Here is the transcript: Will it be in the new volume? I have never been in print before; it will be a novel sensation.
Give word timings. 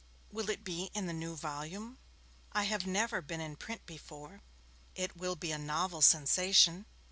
Will 0.31 0.49
it 0.49 0.63
be 0.63 0.85
in 0.95 1.05
the 1.05 1.13
new 1.13 1.35
volume? 1.35 1.99
I 2.53 2.63
have 2.63 2.87
never 2.87 3.21
been 3.21 3.39
in 3.39 3.55
print 3.55 3.85
before; 3.85 4.41
it 4.95 5.15
will 5.15 5.35
be 5.35 5.51
a 5.51 5.59
novel 5.59 6.01
sensation. 6.01 6.87